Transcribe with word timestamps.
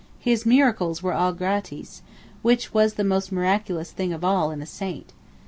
His 0.17 0.47
miracles 0.47 1.03
were 1.03 1.13
all 1.13 1.31
gratis, 1.31 2.01
which 2.41 2.73
was 2.73 2.95
the 2.95 3.03
most 3.03 3.31
miraculous 3.31 3.91
thing 3.91 4.11
of 4.13 4.23
all 4.25 4.49
in 4.49 4.59
a 4.59 4.65
saint. 4.65 5.13